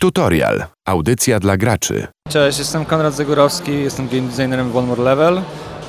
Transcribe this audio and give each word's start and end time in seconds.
Tutorial. 0.00 0.64
Audycja 0.86 1.40
dla 1.40 1.56
graczy. 1.56 2.06
Cześć, 2.28 2.58
jestem 2.58 2.84
Konrad 2.84 3.14
Zagórowski, 3.14 3.72
jestem 3.82 4.08
game 4.08 4.22
designerem 4.22 4.70
w 4.70 4.76
One 4.76 4.86
More 4.88 5.02
Level. 5.02 5.40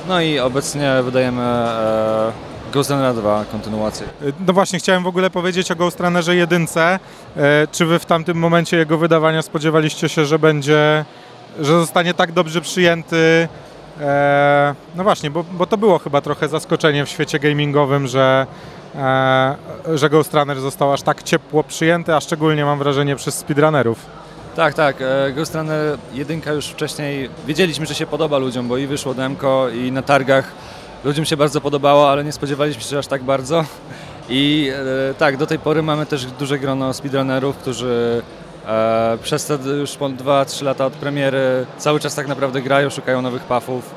No 0.08 0.20
i 0.20 0.38
obecnie 0.38 0.92
wydajemy 1.02 1.42
e, 1.42 2.32
Ghost 2.72 2.90
Runner 2.90 3.14
2 3.14 3.44
kontynuację. 3.52 4.06
No 4.46 4.52
właśnie, 4.52 4.78
chciałem 4.78 5.02
w 5.02 5.06
ogóle 5.06 5.30
powiedzieć 5.30 5.70
o 5.70 5.76
Ghost 5.76 6.00
Runnerze 6.00 6.36
1. 6.36 6.66
E, 6.76 6.98
Czy 7.72 7.86
wy 7.86 7.98
w 7.98 8.06
tamtym 8.06 8.36
momencie 8.38 8.76
jego 8.76 8.98
wydawania 8.98 9.42
spodziewaliście 9.42 10.08
się, 10.08 10.24
że 10.24 10.38
będzie, 10.38 11.04
że 11.60 11.72
zostanie 11.80 12.14
tak 12.14 12.32
dobrze 12.32 12.60
przyjęty? 12.60 13.48
E, 14.00 14.74
No 14.94 15.02
właśnie, 15.04 15.30
bo, 15.30 15.44
bo 15.52 15.66
to 15.66 15.76
było 15.76 15.98
chyba 15.98 16.20
trochę 16.20 16.48
zaskoczenie 16.48 17.04
w 17.04 17.08
świecie 17.08 17.38
gamingowym, 17.38 18.06
że, 18.06 18.46
e, 18.50 18.77
że 19.94 20.10
Ghost 20.10 20.34
Runner 20.34 20.60
został 20.60 20.92
aż 20.92 21.02
tak 21.02 21.22
ciepło 21.22 21.64
przyjęty, 21.64 22.14
a 22.14 22.20
szczególnie 22.20 22.64
mam 22.64 22.78
wrażenie 22.78 23.16
przez 23.16 23.34
speedrunnerów. 23.34 23.98
Tak, 24.58 24.74
tak, 24.74 24.96
e, 25.00 25.32
Ghost 25.32 25.54
Runner 25.54 25.98
1 26.12 26.54
już 26.54 26.66
wcześniej 26.66 27.30
wiedzieliśmy, 27.46 27.86
że 27.86 27.94
się 27.94 28.06
podoba 28.06 28.38
ludziom, 28.38 28.68
bo 28.68 28.76
i 28.76 28.86
wyszło 28.86 29.14
demko 29.14 29.68
i 29.68 29.92
na 29.92 30.02
targach 30.02 30.52
ludziom 31.04 31.24
się 31.24 31.36
bardzo 31.36 31.60
podobało, 31.60 32.10
ale 32.10 32.24
nie 32.24 32.32
spodziewaliśmy 32.32 32.82
się 32.82 32.98
aż 32.98 33.06
tak 33.06 33.22
bardzo. 33.22 33.64
I 34.28 34.70
e, 35.10 35.14
tak, 35.14 35.36
do 35.36 35.46
tej 35.46 35.58
pory 35.58 35.82
mamy 35.82 36.06
też 36.06 36.26
duże 36.26 36.58
grono 36.58 36.92
speedrunnerów, 36.92 37.56
którzy 37.56 38.22
e, 38.66 39.18
przez 39.22 39.46
te 39.46 39.54
już 39.54 39.96
po 39.96 40.08
2-3 40.08 40.64
lata 40.64 40.86
od 40.86 40.92
premiery 40.92 41.66
cały 41.78 42.00
czas 42.00 42.14
tak 42.14 42.28
naprawdę 42.28 42.62
grają, 42.62 42.90
szukają 42.90 43.22
nowych 43.22 43.42
puffów, 43.42 43.94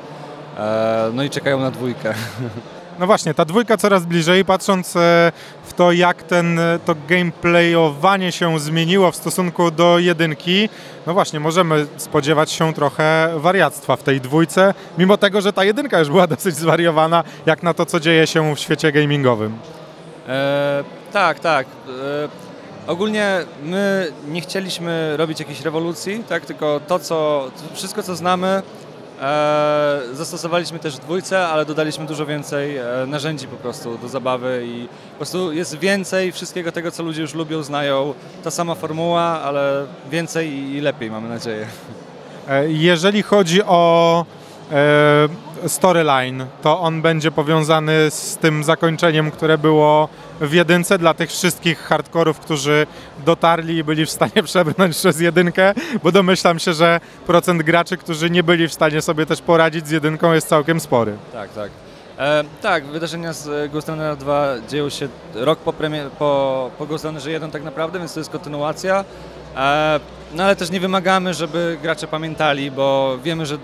e, 0.58 1.10
no 1.14 1.22
i 1.22 1.30
czekają 1.30 1.60
na 1.60 1.70
dwójkę. 1.70 2.14
No 2.98 3.06
właśnie, 3.06 3.34
ta 3.34 3.44
dwójka 3.44 3.76
coraz 3.76 4.04
bliżej, 4.04 4.44
patrząc 4.44 4.96
e, 4.96 5.32
w 5.64 5.72
to, 5.72 5.92
jak 5.92 6.22
ten, 6.22 6.58
e, 6.58 6.78
to 6.84 6.94
gameplayowanie 7.08 8.32
się 8.32 8.58
zmieniło 8.58 9.10
w 9.10 9.16
stosunku 9.16 9.70
do 9.70 9.98
jedynki, 9.98 10.68
no 11.06 11.14
właśnie, 11.14 11.40
możemy 11.40 11.86
spodziewać 11.96 12.50
się 12.50 12.72
trochę 12.74 13.30
wariactwa 13.36 13.96
w 13.96 14.02
tej 14.02 14.20
dwójce, 14.20 14.74
mimo 14.98 15.16
tego, 15.16 15.40
że 15.40 15.52
ta 15.52 15.64
jedynka 15.64 15.98
już 15.98 16.08
była 16.08 16.26
dosyć 16.36 16.54
zwariowana, 16.54 17.24
jak 17.46 17.62
na 17.62 17.74
to, 17.74 17.86
co 17.86 18.00
dzieje 18.00 18.26
się 18.26 18.54
w 18.54 18.58
świecie 18.58 18.92
gamingowym. 18.92 19.58
E, 20.28 20.84
tak, 21.12 21.40
tak. 21.40 21.66
Ogólnie 22.86 23.38
my 23.62 24.12
nie 24.28 24.40
chcieliśmy 24.40 25.16
robić 25.16 25.40
jakiejś 25.40 25.60
rewolucji, 25.60 26.24
tak, 26.28 26.46
tylko 26.46 26.80
to, 26.86 26.98
co, 26.98 27.50
wszystko 27.74 28.02
co 28.02 28.16
znamy, 28.16 28.62
zastosowaliśmy 30.12 30.78
też 30.78 30.98
dwójce, 30.98 31.46
ale 31.48 31.64
dodaliśmy 31.64 32.06
dużo 32.06 32.26
więcej 32.26 32.76
e, 32.76 32.84
narzędzi 33.06 33.46
po 33.48 33.56
prostu 33.56 33.98
do 33.98 34.08
zabawy 34.08 34.62
i 34.66 34.88
po 35.10 35.16
prostu 35.16 35.52
jest 35.52 35.78
więcej 35.78 36.32
wszystkiego 36.32 36.72
tego, 36.72 36.90
co 36.90 37.02
ludzie 37.02 37.22
już 37.22 37.34
lubią, 37.34 37.62
znają. 37.62 38.14
Ta 38.44 38.50
sama 38.50 38.74
formuła, 38.74 39.22
ale 39.22 39.86
więcej 40.10 40.50
i 40.52 40.80
lepiej, 40.80 41.10
mamy 41.10 41.28
nadzieję. 41.28 41.66
E, 42.48 42.70
Jeżeli 42.70 43.22
chodzi 43.22 43.62
o 43.62 44.24
e, 44.28 44.41
storyline, 45.66 46.46
to 46.62 46.80
on 46.80 47.02
będzie 47.02 47.30
powiązany 47.30 48.10
z 48.10 48.36
tym 48.36 48.64
zakończeniem, 48.64 49.30
które 49.30 49.58
było 49.58 50.08
w 50.40 50.52
jedynce 50.52 50.98
dla 50.98 51.14
tych 51.14 51.30
wszystkich 51.30 51.78
hardkorów, 51.78 52.38
którzy 52.38 52.86
dotarli 53.24 53.76
i 53.76 53.84
byli 53.84 54.06
w 54.06 54.10
stanie 54.10 54.42
przebrnąć 54.44 54.96
przez 54.96 55.20
jedynkę, 55.20 55.74
bo 56.02 56.12
domyślam 56.12 56.58
się, 56.58 56.72
że 56.72 57.00
procent 57.26 57.62
graczy, 57.62 57.96
którzy 57.96 58.30
nie 58.30 58.42
byli 58.42 58.68
w 58.68 58.72
stanie 58.72 59.02
sobie 59.02 59.26
też 59.26 59.42
poradzić 59.42 59.88
z 59.88 59.90
jedynką 59.90 60.32
jest 60.32 60.48
całkiem 60.48 60.80
spory. 60.80 61.16
Tak, 61.32 61.52
tak. 61.52 61.70
E, 62.18 62.44
tak, 62.62 62.84
wydarzenia 62.84 63.32
z 63.32 63.48
e, 63.48 63.68
Ghost 63.68 63.88
Runner 63.88 64.16
2 64.16 64.54
dzieją 64.68 64.88
się 64.88 65.08
rok 65.34 65.58
po, 65.58 65.72
premie- 65.72 66.10
po, 66.18 66.70
po 66.78 66.86
Ghost 66.86 67.04
Runnerze 67.04 67.30
1 67.30 67.50
tak 67.50 67.62
naprawdę, 67.62 67.98
więc 67.98 68.14
to 68.14 68.20
jest 68.20 68.30
kontynuacja. 68.30 69.04
E, 69.56 70.00
no 70.34 70.44
ale 70.44 70.56
też 70.56 70.70
nie 70.70 70.80
wymagamy, 70.80 71.34
żeby 71.34 71.78
gracze 71.82 72.06
pamiętali, 72.06 72.70
bo 72.70 73.18
wiemy, 73.24 73.46
że 73.46 73.58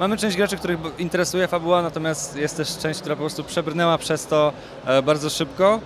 mamy 0.00 0.16
część 0.16 0.36
graczy, 0.36 0.56
których 0.56 0.78
interesuje 0.98 1.48
fabuła, 1.48 1.82
natomiast 1.82 2.36
jest 2.36 2.56
też 2.56 2.78
część, 2.78 3.00
która 3.00 3.16
po 3.16 3.20
prostu 3.20 3.44
przebrnęła 3.44 3.98
przez 3.98 4.26
to 4.26 4.52
e, 4.86 5.02
bardzo 5.02 5.30
szybko 5.30 5.80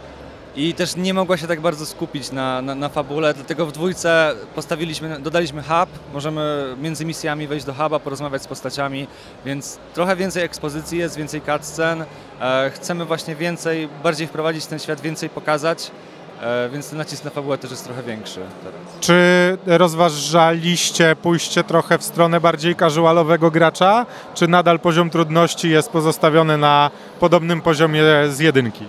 i 0.56 0.75
też 0.75 0.97
nie 0.97 1.14
mogła 1.14 1.36
się 1.36 1.47
tak 1.47 1.60
bardzo 1.60 1.86
skupić 1.86 2.32
na, 2.32 2.62
na, 2.62 2.74
na 2.74 2.88
fabule, 2.88 3.34
dlatego 3.34 3.66
w 3.66 3.72
dwójce 3.72 4.34
postawiliśmy, 4.54 5.20
dodaliśmy 5.20 5.62
hub, 5.62 5.88
możemy 6.12 6.74
między 6.82 7.04
misjami 7.04 7.47
wejść 7.47 7.66
do 7.66 7.74
huba, 7.74 7.98
porozmawiać 7.98 8.42
z 8.42 8.47
postaciami, 8.47 9.06
więc 9.44 9.78
trochę 9.94 10.16
więcej 10.16 10.42
ekspozycji 10.42 10.98
jest, 10.98 11.16
więcej 11.16 11.42
cutscen, 11.42 12.04
e, 12.41 12.70
chcemy 12.74 13.04
właśnie 13.04 13.36
więcej, 13.36 13.88
bardziej 14.03 14.26
wprowadzić 14.26 14.66
ten 14.66 14.78
świat, 14.78 15.00
więcej 15.00 15.30
pokazać, 15.30 15.91
więc 16.72 16.89
ten 16.91 16.99
nacisk 16.99 17.25
na 17.25 17.31
fabułę 17.31 17.59
też 17.59 17.71
jest 17.71 17.84
trochę 17.84 18.03
większy 18.03 18.41
teraz. 18.65 18.81
Czy 19.00 19.19
rozważaliście 19.67 21.17
pójście 21.22 21.65
trochę 21.65 21.99
w 21.99 22.05
stronę 22.05 22.41
bardziej 22.41 22.77
casualowego 22.77 23.50
gracza, 23.50 24.06
czy 24.34 24.49
nadal 24.49 24.81
poziom 24.81 25.11
trudności 25.11 25.71
jest 25.71 25.91
pozostawiony 25.91 26.59
na 26.59 26.91
podobnym 27.21 27.61
poziomie 27.61 28.03
z 28.31 28.39
jedynki? 28.39 28.84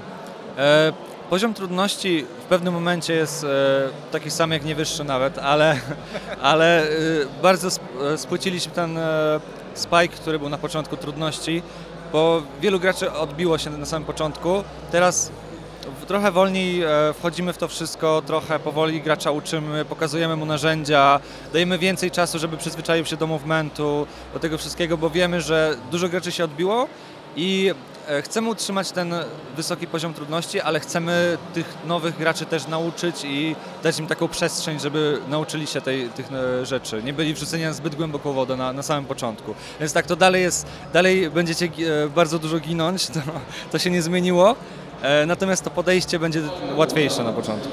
E, 0.58 0.94
Poziom 1.30 1.54
trudności 1.54 2.26
w 2.40 2.44
pewnym 2.44 2.74
momencie 2.74 3.14
jest 3.14 3.44
e, 3.44 3.48
taki 4.12 4.32
sam 4.32 4.52
jak 4.52 4.66
nie 4.66 4.76
wyższy 4.76 5.04
nawet, 5.04 5.38
ale, 5.38 5.80
ale 6.42 6.84
e, 6.84 6.88
bardzo 7.42 7.68
sp- 7.78 7.88
e, 8.14 8.18
spłyciliśmy 8.18 8.72
ten 8.74 8.98
e, 8.98 9.40
spike, 9.74 10.08
który 10.08 10.40
był 10.40 10.50
na 10.50 10.58
początku 10.58 10.98
trudności, 10.98 11.64
bo 12.12 12.42
wielu 12.62 12.80
graczy 12.80 13.12
odbiło 13.12 13.58
się 13.58 13.70
na 13.70 13.86
samym 13.86 14.06
początku. 14.06 14.64
Teraz 14.92 15.32
trochę 16.08 16.32
wolniej 16.32 16.84
e, 16.84 16.90
wchodzimy 17.20 17.54
w 17.54 17.58
to 17.58 17.68
wszystko, 17.68 18.22
trochę 18.26 18.60
powoli 18.60 19.02
gracza 19.02 19.32
uczymy, 19.32 19.86
pokazujemy 19.86 20.36
mu 20.36 20.46
narzędzia, 20.46 21.20
dajemy 21.54 21.78
więcej 21.78 22.12
czasu, 22.12 22.40
żeby 22.40 22.58
przyzwyczaił 22.58 23.06
się 23.06 23.18
do 23.18 23.28
movementu, 23.28 24.08
do 24.34 24.40
tego 24.40 24.58
wszystkiego, 24.58 24.98
bo 24.98 25.10
wiemy, 25.10 25.42
że 25.42 25.78
dużo 25.92 26.10
graczy 26.10 26.32
się 26.32 26.44
odbiło 26.44 26.88
i 27.36 27.74
e, 28.08 28.22
chcemy 28.22 28.50
utrzymać 28.50 28.92
ten 28.92 29.14
wysoki 29.56 29.88
poziom 29.88 30.14
trudności, 30.14 30.62
ale 30.62 30.80
chcemy 30.80 31.38
tych 31.54 31.78
nowych 31.86 32.18
graczy 32.18 32.46
też 32.46 32.68
nauczyć 32.68 33.16
i 33.24 33.56
dać 33.84 34.00
im 34.00 34.08
taką 34.08 34.28
przestrzeń, 34.28 34.80
żeby 34.80 35.22
nauczyli 35.28 35.68
się 35.68 35.82
tej, 35.82 36.10
tych 36.10 36.30
e, 36.34 36.66
rzeczy. 36.66 37.04
Nie 37.04 37.14
byli 37.14 37.34
wrzuceni 37.34 37.64
na 37.64 37.74
zbyt 37.74 37.96
głęboką 37.96 38.34
wodę 38.34 38.56
na, 38.56 38.74
na 38.74 38.84
samym 38.84 39.06
początku. 39.06 39.56
Więc 39.80 39.94
tak, 39.94 40.06
to 40.06 40.16
dalej 40.16 40.42
jest, 40.42 40.68
dalej 40.94 41.30
będziecie 41.30 41.70
bardzo 42.16 42.40
dużo 42.40 42.60
ginąć, 42.60 43.08
to, 43.08 43.20
to 43.72 43.80
się 43.80 43.90
nie 43.90 44.02
zmieniło. 44.02 44.56
E, 45.02 45.26
Natomiast 45.26 45.64
to 45.64 45.70
podejście 45.70 46.20
będzie 46.20 46.42
łatwiejsze 46.76 47.24
na 47.24 47.34
początku. 47.34 47.70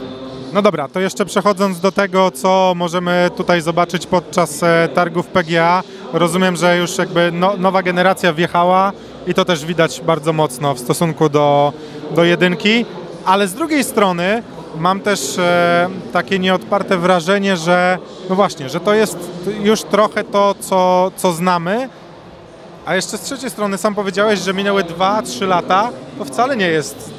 No 0.53 0.63
dobra, 0.63 0.89
to 0.89 1.01
jeszcze 1.01 1.25
przechodząc 1.25 1.81
do 1.81 1.93
tego, 1.93 2.31
co 2.31 2.73
możemy 2.77 3.31
tutaj 3.37 3.61
zobaczyć 3.61 4.07
podczas 4.07 4.63
e, 4.63 4.89
targów 4.95 5.27
PGA, 5.27 5.83
rozumiem, 6.13 6.57
że 6.57 6.77
już 6.79 6.99
jakby 6.99 7.33
no, 7.33 7.57
nowa 7.57 7.83
generacja 7.83 8.33
wjechała 8.33 8.93
i 9.27 9.35
to 9.35 9.45
też 9.45 9.65
widać 9.65 10.01
bardzo 10.01 10.33
mocno 10.33 10.75
w 10.75 10.79
stosunku 10.79 11.29
do, 11.29 11.73
do 12.11 12.25
jedynki, 12.25 12.87
ale 13.25 13.49
z 13.49 13.55
drugiej 13.55 13.85
strony 13.85 14.43
mam 14.79 15.01
też 15.01 15.39
e, 15.39 15.89
takie 16.13 16.39
nieodparte 16.39 16.97
wrażenie, 16.97 17.57
że 17.57 17.99
no 18.29 18.35
właśnie, 18.37 18.69
że 18.69 18.81
to 18.81 18.95
jest 18.95 19.19
już 19.63 19.83
trochę 19.83 20.25
to, 20.25 20.55
co, 20.61 21.11
co 21.17 21.33
znamy, 21.33 21.89
a 22.87 22.95
jeszcze 22.95 23.19
z 23.19 23.21
trzeciej 23.21 23.51
strony 23.51 23.79
sam 23.79 23.95
powiedziałeś, 23.95 24.41
że 24.41 24.55
minęły 24.55 24.85
2-3 24.85 25.47
lata. 25.49 25.91
To 26.19 26.25
wcale 26.25 26.57
nie 26.57 26.69
jest 26.69 27.11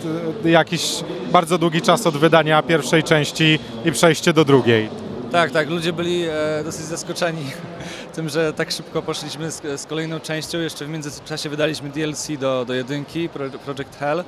y, 0.45 0.49
jakiś 0.49 1.03
bardzo 1.31 1.57
długi 1.57 1.81
czas 1.81 2.07
od 2.07 2.17
wydania 2.17 2.61
pierwszej 2.61 3.03
części 3.03 3.59
i 3.85 3.91
przejście 3.91 4.33
do 4.33 4.45
drugiej. 4.45 4.89
Tak, 5.31 5.51
tak, 5.51 5.69
ludzie 5.69 5.93
byli 5.93 6.23
e, 6.23 6.63
dosyć 6.63 6.85
zaskoczeni 6.85 7.45
tym, 8.15 8.29
że 8.29 8.53
tak 8.53 8.71
szybko 8.71 9.01
poszliśmy 9.01 9.51
z, 9.51 9.85
kolejną 9.89 10.19
częścią. 10.19 10.57
Jeszcze 10.59 10.85
w 10.85 10.89
międzyczasie 10.89 11.49
wydaliśmy 11.49 11.89
DLC 11.89 12.27
do, 12.39 12.65
do 12.65 12.73
jedynki, 12.73 13.29
Pro- 13.29 13.49
Project 13.49 13.99
Hell. 13.99 14.23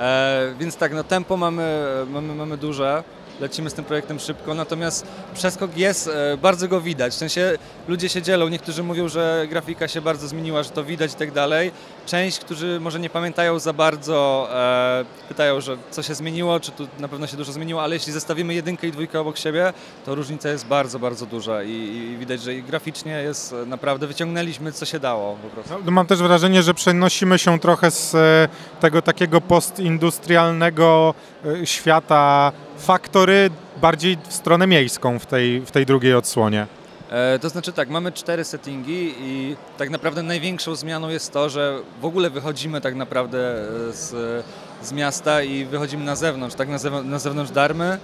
E, 0.00 0.54
więc 0.58 0.76
tak, 0.76 0.94
no 0.94 1.04
tempo 1.04 1.36
mamy, 1.36 1.84
mamy, 2.10 2.34
mamy 2.34 2.56
duże, 2.56 3.04
lecimy 3.40 3.70
z 3.70 3.74
tym 3.74 3.84
projektem 3.84 4.18
szybko, 4.18 4.54
natomiast 4.54 5.06
przeskok 5.34 5.76
jest, 5.76 6.08
e, 6.08 6.36
bardzo 6.36 6.68
go 6.68 6.80
widać. 6.80 7.12
W 7.12 7.16
sensie 7.16 7.58
ludzie 7.88 8.08
się 8.08 8.22
dzielą, 8.22 8.48
niektórzy 8.48 8.82
mówią, 8.82 9.08
że 9.08 9.46
grafika 9.50 9.88
się 9.88 10.00
bardzo 10.00 10.28
zmieniła, 10.28 10.62
że 10.62 10.70
to 10.70 10.84
widać 10.84 11.12
i 11.12 11.16
tak 11.16 11.32
dalej. 11.32 11.72
Część, 12.06 12.38
którzy 12.38 12.80
może 12.80 13.00
nie 13.00 13.10
pamiętają 13.10 13.58
za 13.58 13.72
bardzo, 13.72 14.48
e, 14.52 15.04
pytają, 15.28 15.60
że 15.60 15.76
co 15.90 16.02
się 16.02 16.14
zmieniło, 16.14 16.60
czy 16.60 16.72
tu 16.72 16.88
na 16.98 17.08
pewno 17.08 17.26
się 17.26 17.36
dużo 17.36 17.52
zmieniło, 17.52 17.82
ale 17.82 17.94
jeśli 17.94 18.12
zestawimy 18.12 18.54
jedynkę 18.54 18.86
i 18.86 18.92
dwójkę 18.92 19.20
obok 19.20 19.38
siebie, 19.38 19.72
to 20.06 20.14
różnica 20.14 20.48
jest 20.48 20.66
bardzo, 20.66 20.98
bardzo 20.98 21.26
duża 21.26 21.62
i, 21.62 21.70
i 21.70 22.16
widać, 22.18 22.42
że 22.42 22.54
graficznie 22.54 23.12
jest 23.22 23.52
e, 23.52 23.66
naprawdę, 23.66 24.06
wyciągnęliśmy 24.06 24.72
co 24.72 24.86
się 24.86 25.00
dało 25.00 25.36
po 25.42 25.48
prostu. 25.48 25.84
No, 25.84 25.90
mam 25.90 26.06
też 26.06 26.18
wrażenie, 26.18 26.62
że 26.62 26.74
przenosimy 26.74 27.38
się 27.38 27.58
trochę 27.58 27.90
z 27.90 28.16
tego 28.80 29.02
takiego 29.02 29.40
postindustrialnego 29.40 31.14
świata 31.64 32.52
faktory 32.78 33.50
bardziej 33.80 34.18
w 34.28 34.32
stronę 34.32 34.66
miejską 34.66 35.18
w 35.18 35.26
tej, 35.26 35.60
w 35.60 35.70
tej 35.70 35.86
drugiej 35.86 36.14
odsłonie. 36.14 36.66
E, 37.10 37.38
to 37.38 37.48
znaczy 37.48 37.72
tak, 37.72 37.88
mamy 37.88 38.12
cztery 38.12 38.44
settingi 38.44 39.14
i 39.20 39.56
tak 39.78 39.90
naprawdę 39.90 40.22
największą 40.22 40.74
zmianą 40.74 41.08
jest 41.08 41.32
to, 41.32 41.48
że 41.48 41.78
w 42.00 42.04
ogóle 42.04 42.30
wychodzimy 42.30 42.80
tak 42.80 42.94
naprawdę 42.94 43.38
e, 43.38 43.92
z, 43.92 44.44
z 44.82 44.92
miasta 44.92 45.42
i 45.42 45.64
wychodzimy 45.64 46.04
na 46.04 46.16
zewnątrz, 46.16 46.56
tak 46.56 46.68
na, 46.68 46.76
zew- 46.76 47.04
na 47.04 47.18
zewnątrz 47.18 47.52
Darmy. 47.52 47.98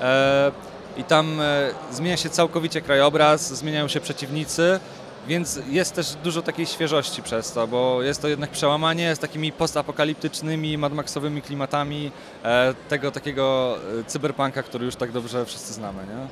E, 0.00 0.52
i 0.96 1.04
tam 1.04 1.40
e, 1.40 1.70
zmienia 1.92 2.16
się 2.16 2.30
całkowicie 2.30 2.80
krajobraz, 2.80 3.54
zmieniają 3.54 3.88
się 3.88 4.00
przeciwnicy, 4.00 4.80
więc 5.28 5.60
jest 5.68 5.94
też 5.94 6.14
dużo 6.24 6.42
takiej 6.42 6.66
świeżości 6.66 7.22
przez 7.22 7.52
to, 7.52 7.66
bo 7.66 8.02
jest 8.02 8.22
to 8.22 8.28
jednak 8.28 8.50
przełamanie 8.50 9.16
z 9.16 9.18
takimi 9.18 9.52
postapokaliptycznymi, 9.52 10.78
Mad 10.78 10.92
Maxowymi 10.92 11.42
klimatami 11.42 12.10
e, 12.44 12.74
tego 12.88 13.10
takiego 13.10 13.76
e, 14.00 14.04
cyberpunka, 14.04 14.62
który 14.62 14.84
już 14.84 14.96
tak 14.96 15.12
dobrze 15.12 15.46
wszyscy 15.46 15.72
znamy, 15.72 16.02
nie? 16.06 16.26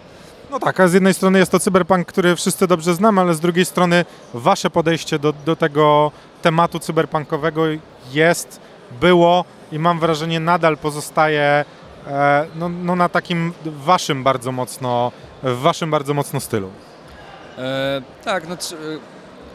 No 0.50 0.61
tak, 0.61 0.81
a 0.81 0.88
z 0.88 0.93
jednej 0.93 1.14
strony 1.14 1.38
jest 1.38 1.52
to 1.52 1.61
cyberpunk, 1.61 2.08
który 2.08 2.37
wszyscy 2.37 2.67
dobrze 2.67 2.94
znamy, 2.94 3.20
ale 3.20 3.35
z 3.35 3.41
drugiej 3.41 3.64
strony 3.64 4.05
wasze 4.35 4.70
podejście 4.70 5.19
do, 5.19 5.32
do 5.32 5.56
tego 5.56 6.12
tematu 6.43 6.79
cyberpunkowego 6.79 7.62
jest, 8.12 8.61
było 9.00 9.44
i 9.73 9.79
mam 9.79 10.00
wrażenie 10.00 10.40
nadal 10.40 10.76
pozostaje 10.76 11.64
e, 12.06 12.47
no, 12.56 12.69
no 12.69 12.97
na 12.97 13.08
takim 13.08 13.52
waszym 13.64 14.23
bardzo 14.23 14.52
mocno, 14.52 15.12
w 15.43 15.58
waszym 15.58 15.90
bardzo 15.90 16.14
mocno 16.14 16.40
stylu. 16.40 16.70
E, 17.58 18.02
tak, 18.24 18.48
no, 18.48 18.54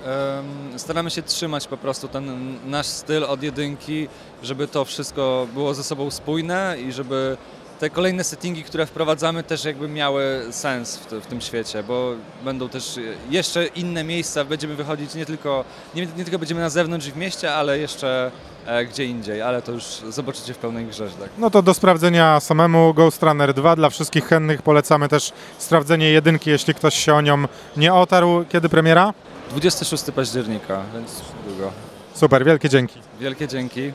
e, 0.06 0.44
staramy 0.78 1.10
się 1.10 1.22
trzymać 1.22 1.68
po 1.68 1.78
prostu 1.78 2.08
ten 2.08 2.58
nasz 2.66 2.88
styl 2.88 3.24
od 3.24 3.44
jedynki, 3.44 4.08
żeby 4.44 4.68
to 4.68 4.86
wszystko 4.86 5.48
było 5.54 5.74
ze 5.74 5.84
sobą 5.84 6.12
spójne 6.12 6.76
i 6.88 6.92
żeby 6.92 7.38
te 7.80 7.90
kolejne 7.90 8.24
settingi, 8.24 8.64
które 8.64 8.86
wprowadzamy 8.86 9.44
też 9.44 9.66
jakby 9.66 9.88
miały 9.88 10.46
sens 10.52 10.98
w, 10.98 11.12
w 11.12 11.26
tym 11.26 11.42
świecie, 11.42 11.84
bo 11.84 12.14
będą 12.44 12.70
też 12.70 13.00
jeszcze 13.30 13.66
inne 13.66 14.04
miejsca, 14.04 14.46
będziemy 14.46 14.76
wychodzić 14.76 15.16
nie 15.16 15.26
tylko, 15.26 15.66
nie, 15.96 16.08
nie 16.18 16.24
tylko 16.24 16.40
będziemy 16.40 16.62
na 16.62 16.70
zewnątrz 16.70 17.08
i 17.08 17.12
w 17.12 17.18
mieście, 17.18 17.54
ale 17.54 17.80
jeszcze 17.80 18.32
e, 18.66 18.86
gdzie 18.86 19.06
indziej, 19.06 19.42
ale 19.42 19.62
to 19.62 19.72
już 19.72 19.84
zobaczycie 20.10 20.54
w 20.54 20.58
pełnej 20.58 20.86
grze, 20.86 21.10
tak. 21.20 21.30
No 21.38 21.50
to 21.50 21.62
do 21.62 21.74
sprawdzenia 21.74 22.40
samemu 22.40 22.94
Ghost 22.94 23.24
Runner 23.24 23.54
2. 23.54 23.76
Dla 23.76 23.90
wszystkich 23.90 24.26
chętnych 24.26 24.62
polecamy 24.62 25.10
też 25.10 25.32
sprawdzenie 25.58 26.10
jedynki, 26.10 26.50
jeśli 26.50 26.74
ktoś 26.74 26.96
się 26.96 27.14
o 27.16 27.22
nią 27.22 27.44
nie 27.78 27.94
otarł. 27.94 28.46
Kiedy 28.50 28.70
premiera? 28.70 29.14
26 29.50 30.04
października, 30.16 30.82
więc 30.94 31.22
długo. 31.48 31.72
Super, 32.14 32.46
wielkie 32.46 32.70
dzięki. 32.70 33.00
Wielkie 33.20 33.48
dzięki. 33.48 33.92